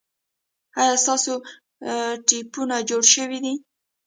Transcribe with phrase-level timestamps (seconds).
[0.81, 1.33] ایا ستاسو
[2.27, 3.53] ټپونه جوړ شوي دي؟